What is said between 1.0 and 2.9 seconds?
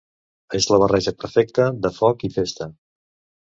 perfecta de foc i festa.